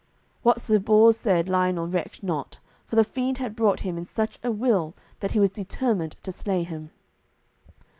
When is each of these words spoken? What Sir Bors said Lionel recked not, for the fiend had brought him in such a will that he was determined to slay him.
What 0.41 0.59
Sir 0.59 0.79
Bors 0.79 1.15
said 1.15 1.47
Lionel 1.47 1.87
recked 1.87 2.23
not, 2.23 2.57
for 2.87 2.95
the 2.95 3.03
fiend 3.03 3.37
had 3.37 3.55
brought 3.55 3.81
him 3.81 3.99
in 3.99 4.05
such 4.07 4.39
a 4.43 4.51
will 4.51 4.95
that 5.19 5.33
he 5.33 5.39
was 5.39 5.51
determined 5.51 6.15
to 6.23 6.31
slay 6.31 6.63
him. 6.63 6.89